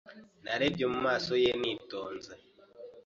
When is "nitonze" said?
1.59-2.33